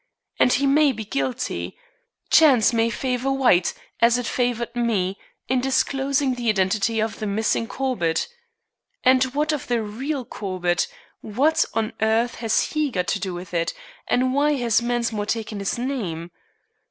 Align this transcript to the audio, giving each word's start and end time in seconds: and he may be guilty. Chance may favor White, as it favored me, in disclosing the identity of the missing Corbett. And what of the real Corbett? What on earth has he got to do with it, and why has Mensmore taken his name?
and 0.39 0.53
he 0.53 0.65
may 0.65 0.91
be 0.91 1.05
guilty. 1.05 1.77
Chance 2.31 2.73
may 2.73 2.89
favor 2.89 3.31
White, 3.31 3.75
as 3.99 4.17
it 4.17 4.25
favored 4.25 4.75
me, 4.75 5.19
in 5.47 5.61
disclosing 5.61 6.33
the 6.33 6.49
identity 6.49 6.99
of 6.99 7.19
the 7.19 7.27
missing 7.27 7.67
Corbett. 7.67 8.27
And 9.03 9.23
what 9.25 9.51
of 9.51 9.67
the 9.67 9.83
real 9.83 10.25
Corbett? 10.25 10.87
What 11.21 11.65
on 11.75 11.93
earth 12.01 12.33
has 12.37 12.73
he 12.73 12.89
got 12.89 13.05
to 13.09 13.19
do 13.19 13.35
with 13.35 13.53
it, 13.53 13.75
and 14.07 14.33
why 14.33 14.53
has 14.53 14.81
Mensmore 14.81 15.27
taken 15.27 15.59
his 15.59 15.77
name? 15.77 16.31